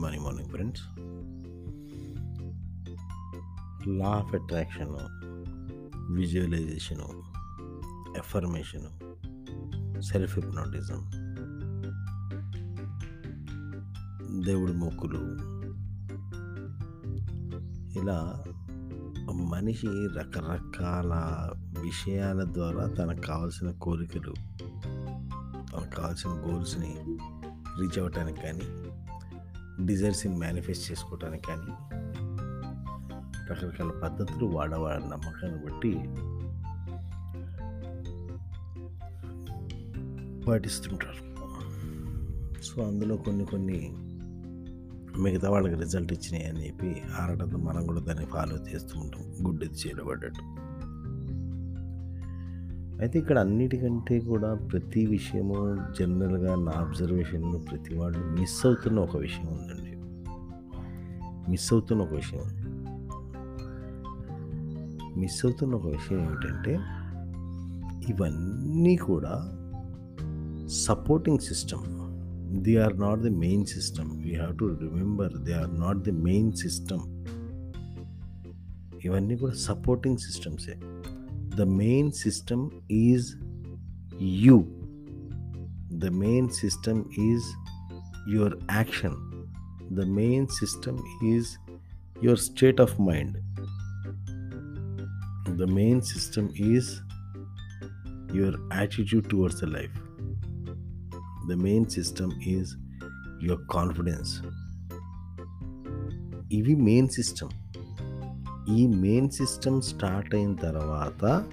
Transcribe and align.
Good 0.00 0.12
morning 0.12 0.24
morning 0.24 0.50
friends 0.50 0.82
law 3.88 4.06
of 4.06 4.34
attraction 4.34 4.98
visualisation 6.12 7.08
affirmation 8.18 8.90
self 10.00 10.38
hypnotism 10.38 11.10
దేవుడి 14.44 14.72
మొక్కులు. 14.72 15.18
ఇలా 18.00 18.44
మనిషి 19.32 19.86
రకరకాల 19.86 21.14
విషయాల 21.82 22.44
ద్వారా 22.44 22.86
తనకు 22.86 23.20
కావాల్సిన 23.20 23.70
కోరికలు 23.70 24.34
తనకు 25.72 25.96
కావాల్సిన 25.96 26.30
గోల్స్ని 26.30 27.18
రీచ్ 27.80 27.98
అవ్వటానికి 27.98 28.40
కానీ 28.40 28.89
డిజైర్స్ని 29.86 30.36
మేనిఫెస్ట్ 30.36 30.92
చేసుకోవటానికి 30.92 31.44
కానీ 31.48 31.72
రకరకాల 33.50 33.90
పద్ధతులు 33.90 34.44
వాడవాళ్ళ 34.46 35.04
నమ్మకాన్ని 35.04 35.64
బట్టి 35.64 35.92
పాటిస్తుంటారు. 40.44 41.30
సో 42.62 42.82
అందులో 42.82 43.16
కొన్ని 43.16 43.44
కొన్ని 43.44 43.92
మిగతా 45.18 45.50
వాళ్ళకి 45.50 45.74
రిజల్ట్ 45.74 46.12
ఇచ్చినాయి 46.12 46.48
అని 46.48 46.66
చెప్పి 46.66 47.02
ఆరడంతో 47.20 47.58
మనం 47.58 47.86
కూడా 47.86 48.00
దాన్ని 48.00 48.26
ఫాలో 48.26 48.56
చేస్తూ 48.56 49.00
ఉంటాం. 49.00 49.46
గుడ్డెది 49.46 49.74
చేయబడ్డట్టు. 49.74 50.69
అయితే 53.00 53.18
ఇక్కడ 53.18 53.38
అన్నిటికంటే 53.38 54.20
కూడా 54.20 54.54
ప్రతి 54.54 55.06
విషయము 55.06 55.76
జనరల్గా 55.98 56.54
నా 56.54 56.72
అబ్జర్వేషన్లో 56.76 57.58
ప్రతి 57.58 57.94
వాళ్ళు 57.94 58.18
మిస్ 58.18 58.66
అవుతున్న 58.66 59.00
ఒక 59.00 59.16
విషయం 59.16 59.46
ఉందండి. 59.46 59.90
మిస్ 61.50 61.72
అవుతున్న 61.72 62.02
ఒక 62.02 62.12
విషయం. 62.12 62.40
మిస్ 65.20 65.46
అవుతున్న 65.46 65.74
ఒక 65.74 65.86
విషయం 65.86 66.20
ఏమిటంటే 66.20 66.72
ఇవన్నీ 68.08 68.96
కూడా 68.96 69.56
supporting 70.66 71.38
system. 71.38 72.00
They 72.64 72.76
are 72.76 73.00
not 73.00 73.20
the 73.20 73.30
main 73.30 73.66
system. 73.66 74.22
We 74.22 74.34
have 74.34 74.58
to 74.58 74.78
remember 74.82 75.38
they 75.38 75.52
are 75.52 75.80
not 75.80 75.98
the 75.98 76.10
main 76.10 76.52
system. 76.52 77.26
ఇవన్నీ 79.04 79.36
కూడా 79.36 79.52
సపోర్టింగ్ 79.52 80.16
సిస్టమ్సే. 80.16 80.80
the 81.56 81.66
main 81.66 82.12
system 82.12 82.82
is 82.88 83.36
you. 84.18 84.58
The 85.90 86.10
main 86.10 86.50
system 86.50 87.10
is 87.18 87.44
your 88.26 88.52
action. 88.68 89.48
The 89.90 90.06
main 90.06 90.48
system 90.48 91.02
is 91.22 91.58
your 92.20 92.36
state 92.36 92.78
of 92.78 92.98
mind. 92.98 93.36
The 95.56 95.66
main 95.66 96.00
system 96.02 96.52
is 96.54 97.02
your 98.32 98.54
attitude 98.70 99.28
towards 99.28 99.60
the 99.60 99.66
life. 99.66 99.90
The 101.48 101.56
main 101.56 101.88
system 101.88 102.32
is 102.40 102.76
your 103.40 103.58
confidence. 103.66 104.40
EV 106.52 106.78
main 106.78 107.08
system 107.08 107.50
ఈ 108.68 108.86
main 108.86 109.30
system 109.30 109.82
start 109.82 110.34
అయిన 110.34 110.54
తర్వాత 110.54 111.44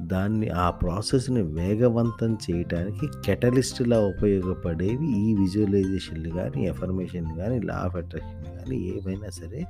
దాన్ని 0.00 0.48
ఆ 0.48 0.70
ప్రాసెస్ని 0.70 1.42
వేగవంతం 1.42 2.38
చేయడానికి 2.50 3.08
కెటలిస్ట్లా 3.24 4.00
ఉపయోగపడేవి 4.00 5.30
ఈ 5.30 5.34
విజువలైజేషన్లు 5.34 6.28
కానీ 6.30 6.66
ఎఫర్మేషన్ 6.66 7.36
కానీ 7.36 7.60
లా 7.60 7.74
ఆఫ్ 7.74 7.96
అట్రాక్షన్ 7.96 8.58
కానీ 8.58 8.76
ఏవైనా 8.76 9.30
సరే 9.30 9.64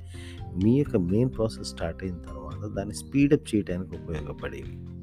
మీ 0.65 0.79
యొక్క 0.79 0.97
మెయిన్ 0.97 1.31
ప్రాసెస్ 1.37 1.69
స్టార్ట్ 1.69 2.05
అయిన 2.05 2.17
తర్వాత 2.17 2.73
దాన్ని 2.73 2.95
స్పీడప్ 2.95 3.55
చేయడానికి 3.55 3.91
ఉపయోగపడేవి. 3.97 4.97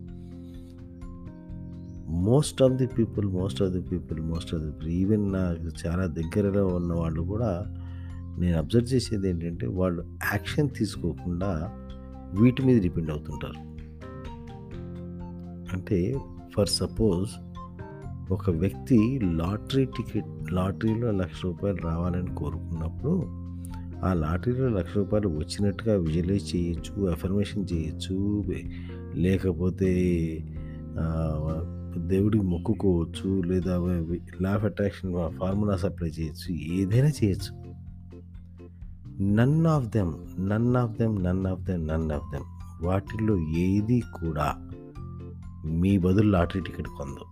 Most 2.13 2.63
of 2.63 2.73
the 2.73 2.87
people 2.87 3.27
most 3.27 3.63
of 3.63 3.71
the 3.71 3.81
people 3.81 4.21
most 4.21 4.55
of 4.55 4.63
the 4.63 4.71
people 4.71 4.89
even 4.89 5.33
నాకు 5.33 5.87
చాలా 5.87 6.05
దగ్గరలో 6.05 6.67
ఉన్న 6.67 6.93
వాళ్ళు 6.93 7.21
కూడా 7.21 7.75
నేను 8.39 8.57
అబ్జర్వ్ 8.57 8.93
చేసేది 8.93 9.29
ఏంటంటే 9.29 9.67
వాళ్ళు 9.67 10.03
యాక్షన్ 10.31 10.69
తీసుకోకుండా 10.77 11.71
వీటి 12.41 12.65
మీద 12.65 12.81
డిపెండ్ 12.81 13.11
అవుతుంటారు. 13.11 13.73
అంటే 15.75 16.15
ఫర్ 16.55 16.67
సపోజ్ 16.67 17.29
ఒక 18.31 18.49
వ్యక్తి 18.49 19.19
లాటరీ 19.19 19.85
టికెట్ 19.85 20.53
లాటరీలో 20.53 21.11
లక్ష 21.11 21.41
రూపాయలు 21.43 21.77
రావాలని 21.77 22.35
కోరుకున్నప్పుడు 22.35 23.23
ఆ 24.05 24.13
లాటరీలో 24.13 24.69
లక్ష 24.69 24.97
రూపాయలు 24.97 25.27
వచ్చినట్టుగా 25.27 25.97
విజువలైజ్ 25.97 26.55
చేయొచ్చు 26.55 27.09
అఫర్మేషన్ 27.09 27.65
చేయొచ్చు 27.73 28.43
లేకపోతే 29.15 29.89
దేవుడికి 31.97 32.43
మొక్కుకోవచ్చు 32.43 33.41
లేదా 33.41 33.77
లాఫ్ 34.41 34.65
అట్రాక్షన్ 34.65 35.13
ఫార్ములాస్ 35.39 35.85
అప్లై 35.85 36.09
చేయొచ్చు 36.09 36.55
ఏదైనా 36.55 37.07
చేయొచ్చు. 37.07 37.72
None 39.19 39.65
of 39.65 39.85
them 39.85 40.13
none 40.39 40.75
of 40.75 40.97
them 40.97 41.23
none 41.23 41.45
of 41.45 41.61
them 41.61 41.87
none 41.87 42.11
of 42.11 42.31
them 42.31 42.43
వాటిల్లో 42.85 43.37
ఏది 43.37 43.99
కూడా 43.99 44.57
మీ 45.65 45.97
బదులు 45.97 46.29
లాటరీ 46.29 46.61
టికెట్ 46.61 46.87
కొందు 46.87 47.25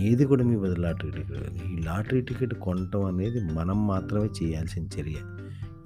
ఏది 0.00 0.24
కూడా 0.24 0.44
మీ 0.44 0.56
బదులు 0.56 0.80
లాటరీ 0.80 1.10
టికెట్ 1.10 1.72
ఈ 1.72 1.82
లాటరీ 1.82 2.20
టికెట్ 2.20 2.54
కొనటం 2.54 3.04
అనేది 3.04 3.54
మనం 3.54 3.86
మాత్రమే 3.86 4.28
చేయాల్సిన 4.42 4.82
చర్య. 4.82 5.14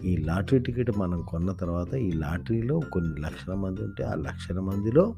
ఈ 0.05 0.17
లాటరీ 0.17 0.59
టికెట్ 0.59 0.99
మనం 0.99 1.23
కొన్న 1.23 1.53
తర్వాత 1.53 1.94
ఈ 1.94 2.12
లాటరీలో 2.12 2.81
కొన్ని 2.93 3.21
లక్షల 3.21 3.55
మంది 3.55 3.83
ఉంటే 3.83 4.03
ఆ 4.03 4.15
లక్షల 4.15 4.61
మందిలో 4.61 5.15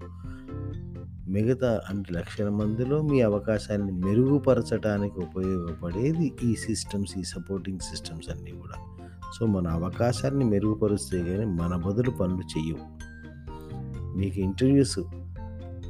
మిగతా 1.29 1.81
అంటే 1.89 2.15
లక్షల 2.15 2.49
మందిలో 2.49 3.03
మీ 3.03 3.21
అవకాశాన్ని 3.21 3.93
మెరుగుపరచడానికి 3.93 5.21
ఉపయోగపడేది 5.21 6.33
ఈ 6.45 6.55
సిస్టమ్స్ 6.55 7.19
ఈ 7.19 7.23
సపోర్టింగ్ 7.23 7.79
సిస్టమ్స్ 7.79 8.31
అన్నీ 8.31 8.51
కూడా. 8.51 9.05
సో 9.39 9.47
మన 9.47 9.69
అవకాశాన్ని 9.69 10.45
మెరుగుపరిస్తే 10.45 11.25
కానీ 11.25 11.45
మన 11.45 11.77
బదులు 11.77 12.11
పనులు 12.11 12.41
చెయ్యవు. 12.41 13.09
మీకు 14.19 14.41
ఇంటర్వ్యూస్ 14.41 14.99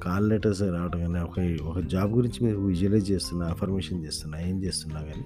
కాల్ 0.03 0.29
లెటర్స్ 0.29 0.63
రావడం 0.63 1.13
కానీ 1.13 1.21
ఒక 1.21 1.67
ఒక 1.69 1.81
జాబ్ 1.81 2.13
గురించి 2.13 2.47
మీరు 2.47 2.59
విజువలైజ్ 2.59 3.11
చేస్తున్నా 3.11 3.47
అఫర్మేషన్ 3.47 4.05
చేస్తున్నా 4.05 4.41
ఏం 4.41 4.65
చేస్తున్నా 4.65 5.01
కానీ 5.01 5.25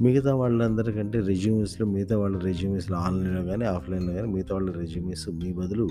మిగతా 0.00 0.34
వాళ్ళందరికంటే 0.34 1.20
రెజ్యూమ్స్లో 1.20 1.86
మిగతా 1.86 2.18
వాళ్ళ 2.18 2.38
రెజ్యూమ్స్లో 2.38 2.96
ఆన్లైన్లో 2.96 3.42
కానీ 3.42 3.64
ఆఫ్లైన్లో 3.64 4.12
కానీ 4.12 4.32
మిగతా 4.32 4.54
వాళ్ళ 4.54 4.72
రెజ్యూమ్స్ 4.72 5.28
మీ 5.28 5.52
బదులు 5.52 5.88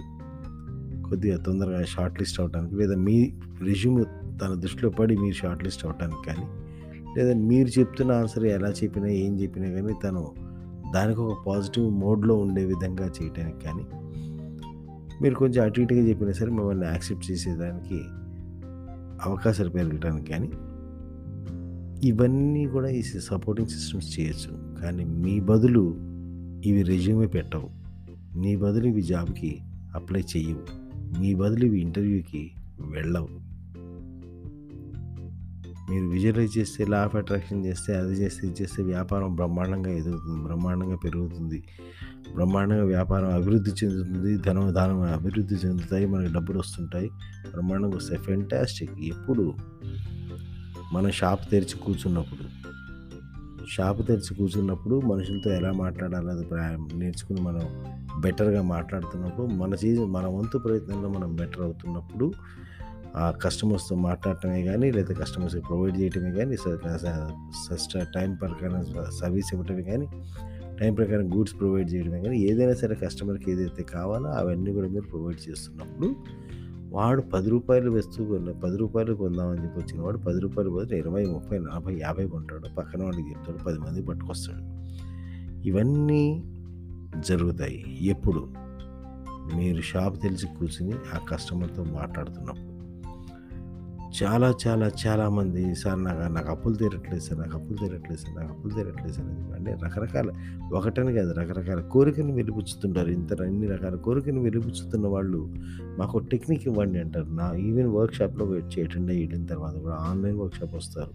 కొద్దిగా 1.14 1.38
తొందరగా 1.38 1.84
షార్ట్ 1.84 2.20
లిస్ట్ 2.20 2.40
అవడానికి 2.40 2.76
లేదా 2.76 2.96
మీ 2.96 3.34
రెజ్యూమ్ 3.62 4.06
తన 4.42 4.54
దృష్టిలో 4.54 4.90
పడి 4.90 5.18
మీరు 5.18 5.34
షార్ట్ 5.34 5.64
లిస్ట్ 5.64 5.86
అవడానికి 5.86 6.26
కానీ 6.28 6.46
లేదా 7.18 7.34
మీరు 7.34 7.80
చెప్తున్న 7.80 8.12
ఆన్సర్ 8.12 8.44
ఎలా 8.44 8.70
చెప్పినా 8.70 9.08
ఏం 9.08 9.40
చెప్పినా 9.40 9.70
కానీ 9.70 9.94
తను 10.04 10.32
దానికి 10.94 11.20
ఒక 11.22 11.44
పాజిటివ్ 11.48 11.92
మోడ్లో 11.92 12.36
ఉండే 12.36 12.66
విధంగా 12.66 13.06
చేయడానికి 13.06 13.60
కానీ 13.60 13.84
మీరు 15.22 15.36
కొంచెం 15.36 15.66
అటు 15.66 15.82
ఇటుగా 15.82 16.00
చెప్పినా 16.00 16.32
సరే 16.32 16.52
మిమ్మల్ని 16.52 16.86
యాక్సెప్ట్ 16.86 17.32
చేసేదానికి 17.32 18.00
అవకాశాలు 19.30 19.70
పెరగడానికి 19.70 20.32
కానీ 20.32 20.52
ఇవన్నీ 22.08 22.66
కూడా 22.66 22.90
ఈ 22.90 23.02
సపోర్టింగ్ 23.02 23.70
సిస్టమ్స్ 23.70 24.20
చేయొచ్చు. 24.20 24.82
కానీ 24.82 25.04
మీ 25.04 25.40
బదులు 25.40 25.96
ఇవి 26.66 26.82
రెజ్యూమే 26.82 27.28
పెట్టవు. 27.28 27.70
మీ 28.40 28.56
బదులు 28.56 28.88
ఇవి 28.88 29.02
జాబ్కి 29.02 29.60
అప్లై 29.96 30.24
చేయవు 30.38 30.83
మీ 31.20 31.34
బదులు 31.34 31.66
ఇవి 31.66 31.82
ఇంటర్వ్యూకి 31.82 32.52
వెళ్ళవు. 32.80 33.54
మీరు 35.92 36.06
విజువలైజ్ 36.06 36.58
చేస్తే 36.58 36.86
లా 36.86 37.02
ఆఫ్ 37.02 37.16
అట్రాక్షన్ 37.16 37.66
చేస్తే 37.66 37.96
అది 37.96 38.14
చేస్తే 38.14 38.48
ఇది 38.48 38.62
చేస్తే 38.62 38.84
వ్యాపారం 38.84 39.36
బ్రహ్మాండంగా 39.36 39.90
ఎదుగుతుంది 39.90 40.44
బ్రహ్మాండంగా 40.44 40.96
పెరుగుతుంది. 40.96 41.64
బ్రహ్మాండంగా 42.36 42.84
వ్యాపారం 42.84 43.34
అభివృద్ధి 43.34 43.72
చెందుతుంది 43.72 44.38
ధనం 44.38 44.76
దానం 44.76 45.02
అభివృద్ధి 45.02 45.56
చెందుతాయి 45.56 46.06
మనకి 46.06 46.34
డబ్బులు 46.34 46.60
వస్తుంటాయి. 46.60 47.10
బ్రహ్మాండంగా 47.52 47.96
వస్తాయి. 47.96 48.22
ఫెంటాస్టిక్ 48.22 49.00
ఎప్పుడు 49.00 49.54
మనం 50.94 51.12
షాప్ 51.12 51.52
తెరిచి 51.52 51.80
కూర్చున్నప్పుడు 51.80 52.63
షాప్ 53.70 54.08
తెరిచి 54.08 54.36
కూర్చున్నప్పుడు 54.36 55.00
మనుషులతో 55.00 55.52
ఎలా 55.52 55.72
మాట్లాడాలనేది 55.72 56.46
నేర్చుకుని 56.98 57.42
మనం 57.42 57.66
బెటర్గా 58.22 58.62
మాట్లాడుతున్నప్పుడు 58.62 59.48
మన 59.48 59.74
చీజ్ 59.74 60.00
మన 60.00 60.26
వంతు 60.26 60.58
ప్రయత్నంలో 60.58 61.10
మనం 61.10 61.36
బెటర్ 61.36 61.62
అవుతున్నప్పుడు 61.62 62.32
ఆ 63.16 63.32
కస్టమర్స్తో 63.32 63.96
మాట్లాడటమే 63.96 64.64
కానీ 64.64 64.92
లేదా 64.92 65.14
కస్టమర్స్కి 65.14 65.62
ప్రొవైడ్ 65.62 66.00
చేయటమే 66.00 66.32
కానీ 66.32 66.56
టైం 68.14 68.36
ప్రకారం 68.36 68.86
సర్వీస్ 69.12 69.54
ఇవ్వటమే 69.54 69.84
కానీ 69.84 70.08
టైం 70.80 70.94
ప్రకారం 70.94 71.38
గూడ్స్ 71.38 71.60
ప్రొవైడ్ 71.60 71.94
చేయడమే 71.94 72.22
కానీ 72.22 72.38
ఏదైనా 72.40 72.74
సరే 72.74 72.96
కస్టమర్కి 72.96 73.52
ఏదైతే 73.52 73.84
కావాలో 73.84 74.30
అవన్నీ 74.30 74.74
కూడా 74.74 74.88
మీరు 74.88 75.02
ప్రొవైడ్ 75.02 75.50
చేస్తున్నప్పుడు 75.50 76.16
వాడు 76.94 77.22
పది 77.22 77.50
రూపాయలు 77.50 77.92
వస్తువు 77.92 78.28
కొన్న 78.28 78.52
పది 78.52 78.78
రూపాయలు 78.78 79.14
కొందామని 79.14 79.64
చెప్పి 79.64 79.80
వచ్చిన 79.80 80.02
వాడు 80.02 80.18
పది 80.18 80.40
రూపాయలు 80.40 80.70
పోతే 80.70 80.98
ఇరవై 81.00 81.26
ముప్పై 81.26 81.60
నలభై 81.60 81.96
యాభై 82.00 82.28
కొంటాడు. 82.28 82.76
పక్కన 82.76 83.04
వాడికి 83.04 83.30
చెప్తాడు 83.30 83.58
పది 83.58 83.80
మంది 83.80 84.04
పట్టుకొస్తాడు. 84.04 84.62
ఇవన్నీ 85.68 86.44
జరుగుతాయి 87.20 87.98
ఎప్పుడు? 88.02 88.48
మీరు 89.58 89.82
షాప్ 89.82 90.22
తెలిసి 90.22 90.48
కూర్చుని 90.48 90.94
ఆ 90.94 91.18
కస్టమర్తో 91.30 91.84
మాట్లాడుతున్నప్పుడు. 91.84 92.73
చాలా 94.22 94.54
చాలా 94.68 94.92
చాలామంది 95.08 95.76
సార్ 95.76 96.04
నాకు 96.04 96.34
నాకు 96.34 96.52
అప్పులు 96.52 96.76
తీరట్లేదు 96.76 97.24
సార్ 97.24 97.42
నాకు 97.42 97.58
అప్పులు 97.58 97.78
తీరట్లేదు 97.78 98.22
సార్ 98.22 98.36
నాకు 98.36 98.54
అప్పులు 98.54 98.74
తీరట్లేదు 98.74 99.14
సార్ 99.14 99.28
అంటే 99.28 99.78
రకరకాల 99.86 100.30
ఒకటని 100.74 101.14
కాదు 101.14 101.32
రకరకాల 101.32 101.82
కోరికను 101.82 102.34
వెలిపుచ్చుతుంటారు 102.34 103.10
ఇంత 103.10 103.42
అన్ని 103.42 103.68
రకాల 103.68 103.96
కోరికను 103.96 104.42
వెలిపుచ్చుతున్న 104.42 105.08
వాళ్ళు 105.08 105.54
మాకు 105.98 106.18
టెక్నిక్ 106.18 106.68
ఇవ్వండి 106.68 107.00
అంటారు. 107.00 107.26
నా 107.26 107.54
ఈవెన్ 107.54 107.88
వర్క్షాప్లో 107.88 108.46
వచ్చి 108.46 108.84
అటెండ్ 108.84 109.12
అయ్యి 109.12 109.26
వెళ్ళిన 109.26 109.46
తర్వాత 109.46 109.74
కూడా 109.74 109.96
ఆన్లైన్ 109.96 110.38
వర్క్షాప్ 110.38 110.76
వస్తారు. 110.76 111.12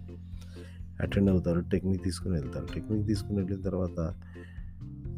అటెండ్ 1.01 1.29
అవుతారు 1.29 1.59
టెక్నిక్ 1.59 2.03
తీసుకుని 2.03 2.33
వెళ్తారు. 2.33 2.67
టెక్నిక్ 2.75 3.07
తీసుకుని 3.07 3.39
వెళ్ళిన 3.39 3.61
తర్వాత 3.61 4.13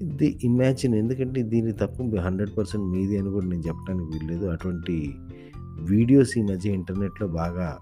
ఇది 0.01 0.39
ఇమాజిన్ 0.43 0.95
ఎందుకంటే 0.95 1.43
దీని 1.43 1.73
తప్పు 1.73 2.15
హండ్రెడ్ 2.15 2.57
పర్సెంట్ 2.57 2.85
మీది 2.85 3.17
అని 3.17 3.29
కూడా 3.29 3.45
నేను 3.45 3.61
చెప్పడానికి 3.67 4.17
వీల్లేదు. 4.17 4.45
అటువంటి 4.45 5.15
వీడియోస్ 5.79 6.37
ఈ 6.37 6.41
మధ్య 6.41 6.71
ఇంటర్నెట్లో 6.71 7.27
బాగా 7.27 7.77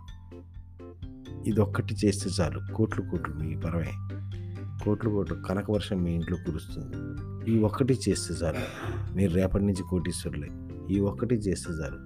ఇదొక్కటి 1.48 1.96
చేస్తే 2.06 2.44
చాలు. 2.44 2.74
కోట్లు 2.74 3.06
కోట్లు 3.12 3.34
మీ 3.34 3.56
పరమే. 3.56 3.92
కోట్లు 4.86 5.10
కోట్లు 5.10 5.36
కనక 5.36 5.72
వర్షం 5.72 6.04
మీ 6.04 6.12
ఇంట్లో 6.12 6.38
కురుస్తుంది. 6.38 6.96
ఈ 7.52 7.60
ఒక్కటి 7.60 8.00
చేస్తే 8.10 8.34
చాలు. 8.34 8.58
మీరు 9.16 9.34
రేపటి 9.34 9.64
నుంచి 9.64 9.84
కోటీశ్వరులే. 9.90 10.48
ఈ 10.92 11.00
ఒక్కటి 11.00 11.36
చేస్తే 11.36 11.74
చాలు. 11.74 11.98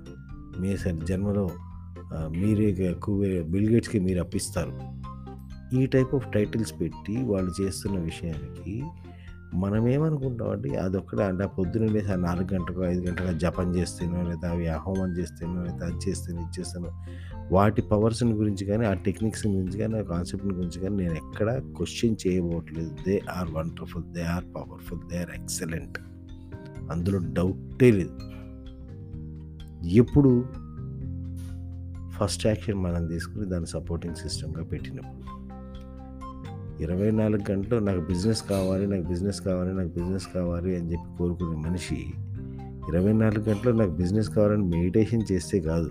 మీ 0.62 0.78
సరి 0.78 1.06
జన్మలో 1.06 1.50
మీరే 2.14 2.96
బిల్గేట్స్కి 3.42 4.00
మీరు 4.00 4.20
అప్పిస్తారు. 4.20 4.74
ఈ 5.76 5.86
టైప్ 5.86 6.16
ఆఫ్ 6.16 6.32
టైటిల్స్ 6.32 6.82
పెట్టి 6.82 7.24
వాళ్ళు 7.24 7.62
చేస్తున్న 7.62 8.00
విషయానికి 8.00 8.84
మనం 9.54 9.88
ఏమనుకుంటామంటే 9.88 10.76
అదొక్కడే 10.76 11.24
అంటే 11.24 11.48
పొద్దున 11.48 11.86
లేసి 11.86 12.12
ఆ 12.12 12.16
నాలుగు 12.16 12.54
గంటలకు 12.54 12.84
ఐదు 12.84 13.02
గంటలకు 13.02 13.38
జపం 13.38 13.76
చేస్తేనో 13.76 14.30
లేదా 14.30 14.50
అవి 14.50 14.68
ఆ 14.68 14.78
హోమం 14.78 15.18
చేస్తేనో 15.18 15.64
లేదా 15.64 15.86
అది 15.86 16.10
చేస్తేనో 16.10 16.42
ఇది 16.42 16.88
వాటి 17.52 17.82
పవర్స్ని 17.82 18.32
గురించి 18.32 18.66
కానీ 18.66 18.86
ఆ 18.86 18.94
టెక్నిక్స్ 18.94 19.48
గురించి 19.48 19.80
కానీ 19.80 19.98
ఆ 19.98 20.02
కాన్సెప్ట్ని 20.02 20.54
గురించి 20.54 20.82
కానీ 20.82 20.96
నేను 20.96 21.14
ఎక్కడ 21.14 21.52
question 21.58 22.16
చేయబోట్లేదు 22.28 22.92
they 23.08 23.22
are 23.32 23.52
wonderful 23.52 24.04
they 24.04 24.22
are 24.22 24.44
powerful 24.44 25.00
they 25.10 25.18
are 25.18 25.30
excellent. 25.30 26.00
అందులో 26.92 27.20
డౌటే 27.34 27.92
లేదు. 27.92 28.18
ఎప్పుడు 29.88 30.46
ఫస్ట్ 32.10 32.48
యాక్షన్ 32.48 32.76
మనం 32.76 33.08
తీసుకుని 33.08 33.46
దాన్ని 33.46 33.68
సపోర్టింగ్ 33.68 34.16
సిస్టమ్గా 34.16 34.64
పెట్టినప్పుడు. 34.64 35.23
ఇరవై 36.80 37.12
నాలుగు 37.12 37.52
గంటలు 37.52 37.80
నాకు 37.80 38.00
బిజినెస్ 38.00 38.44
కావాలి 38.50 38.88
నాకు 38.88 39.04
బిజినెస్ 39.04 39.42
కావాలి 39.42 39.74
నాకు 39.74 39.88
బిజినెస్ 39.88 40.28
కావాలి 40.36 40.78
అని 40.78 40.92
చెప్పి 40.92 41.18
కోరుకునే 41.18 41.70
మనిషి 41.70 41.96
ఇరవై 42.90 43.14
నాలుగు 43.14 43.50
గంటలు 43.50 43.72
నాకు 43.72 43.92
బిజినెస్ 43.92 44.30
కావాలని 44.30 44.64
మెడిటేషన్ 44.64 45.22
చేస్తే 45.32 45.60
కాదు. 45.60 45.90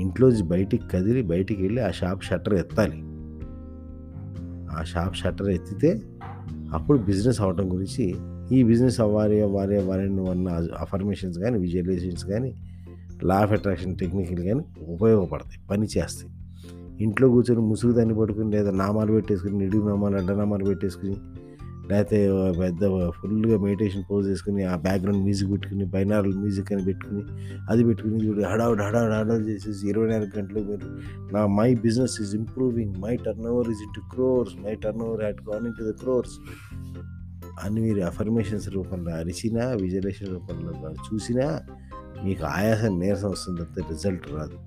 ఇంట్లో 0.00 0.30
బయటికి 0.44 0.88
కదిలి 0.88 1.22
బయటికి 1.22 1.62
వెళ్ళి 1.62 1.82
ఆ 1.82 1.90
షాప్ 1.90 2.24
షట్టర్ 2.24 2.54
ఎత్తాలి. 2.54 3.02
ఆ 4.76 4.82
షాప్ 4.82 5.16
షట్టర్ 5.16 5.48
ఎత్తితే 5.48 6.00
అప్పుడు 6.72 6.98
బిజినెస్ 6.98 7.40
అవ్వటం 7.40 7.72
గురించి 7.72 8.14
ఈ 8.52 8.62
బిజినెస్ 8.62 9.00
అవ్వాలి 9.00 9.42
అవ్వాలి 9.42 9.76
అవ్వాలి 9.76 10.08
నువ్వు 10.08 10.30
అన్న 10.30 10.48
అఫర్మేషన్స్ 10.80 11.38
కానీ 11.38 11.58
విజువలైజేషన్స్ 11.58 12.24
కానీ 12.26 12.54
లా 13.22 13.34
ఆఫ్ 13.34 13.52
అట్రాక్షన్ 13.52 13.96
టెక్నిక్లు 13.96 14.40
కానీ 14.40 14.60
ఉపయోగపడతాయి 14.88 15.66
పని 15.70 15.82
చేస్తాయి. 15.82 16.41
ఇంట్లో 17.02 17.28
కూర్చొని 17.28 17.60
ముసుగు 17.60 17.92
దాన్ని 17.92 18.14
పట్టుకుని 18.14 18.50
లేదా 18.50 18.70
నామాలు 18.70 19.12
పెట్టేసుకుని 19.12 19.58
నిడివి 19.58 19.86
నామాలు 19.88 20.16
అడ్డనామాలు 20.16 20.64
పెట్టేసుకుని 20.64 21.16
లేకపోతే 21.90 22.18
పెద్ద 22.60 22.80
ఫుల్గా 23.10 23.56
మెడిటేషన్ 23.58 24.04
పోజ్ 24.10 24.26
చేసుకుని 24.28 24.62
ఆ 24.64 24.74
బ్యాక్గ్రౌండ్ 24.76 25.22
మ్యూజిక్ 25.22 25.50
పెట్టుకుని 25.50 25.84
బైనారల్ 25.84 26.36
మ్యూజిక్ 26.36 26.72
అని 26.72 26.84
పెట్టుకుని 26.84 27.22
అది 27.70 27.84
పెట్టుకుని 27.84 28.18
చూడు 28.26 28.42
హడావుడు 28.42 28.82
హడావుడు 28.82 29.14
హడావుడ్ 29.14 29.48
చేసేసి 29.48 29.88
ఇరవై 29.88 30.08
నాలుగు 30.08 30.30
గంటలు 30.38 30.60
మీరు 30.60 30.88
నా 31.34 31.46
my 31.46 31.74
business 31.74 32.16
is 32.22 32.34
improving 32.34 32.94
my 32.96 33.16
turnover 33.46 33.70
is 33.70 33.82
into 33.82 34.02
crores 34.14 34.54
my 34.64 34.74
turnover 35.02 35.20
had 35.20 35.42
gone 35.50 35.66
into 35.74 35.84
the 35.90 35.94
crores 36.00 36.36
అని 37.64 37.80
మీరు 37.80 38.00
అఫర్మేషన్స్ 38.00 38.68
రూపంలో 38.68 39.12
అరిచినా 39.12 39.64
విజువలేషన్ 39.80 40.28
రూపంలో 40.28 40.72
చూసినా 41.06 41.46
మీకు 42.24 42.44
ఆయాసం 42.44 42.92
నీరసం 43.00 43.30
వస్తుంది 43.30 43.60
తప్పితే 43.60 43.86
రిజల్ట్ 43.90 44.26
రాదు. 44.34 44.58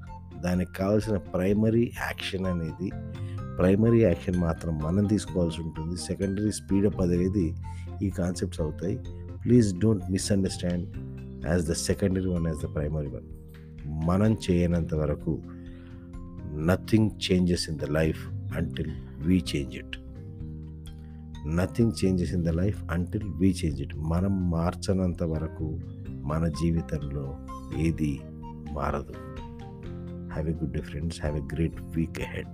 దానికి 0.46 0.74
కావాల్సిన 0.74 1.18
ప్రైమరీ 1.18 1.92
యాక్షన్ 2.02 2.46
అనేది 2.46 2.90
ప్రైమరీ 3.58 4.00
యాక్షన్ 4.02 4.38
మాత్రం 4.38 4.78
మనం 4.78 5.06
తీసుకోవాల్సి 5.06 5.62
ఉంటుంది. 5.62 5.98
సెకండరీ 5.98 6.52
స్పీడప్ 6.52 7.02
అనేది 7.02 7.56
ఈ 8.04 8.10
కాన్సెప్ట్స్ 8.10 8.62
అవుతాయి. 8.62 9.00
Please 9.46 9.80
don't 9.80 10.12
misunderstand 10.12 10.86
as 11.48 11.66
the 11.66 11.74
secondary 11.74 12.30
one 12.30 12.48
as 12.48 12.60
the 12.60 12.76
primary 12.76 13.08
one. 13.08 13.28
మనం 14.08 14.38
చేయనంత 14.46 14.94
వరకు 14.94 15.42
nothing 16.56 17.10
changes 17.26 17.70
in 17.70 17.78
the 17.78 17.84
life 17.84 18.28
until 18.56 18.92
we 19.18 19.44
change 19.56 19.76
it. 19.76 19.98
Nothing 21.56 21.92
changes 22.06 22.34
in 22.34 22.46
the 22.46 22.50
life 22.50 22.84
until 22.92 23.24
we 23.36 23.50
change 23.52 23.82
it. 23.82 23.96
మనం 23.96 24.52
మార్చనంత 24.52 25.24
వరకు 25.24 25.80
మన 26.24 26.48
జీవితంలో 26.48 27.38
ఏది 27.78 28.20
మారదు. 28.72 29.14
Have 30.36 30.50
a 30.50 30.52
good 30.52 30.74
day, 30.74 30.82
friends. 30.82 31.18
Have 31.20 31.36
a 31.36 31.40
great 31.40 31.80
week 31.96 32.20
ahead. 32.20 32.46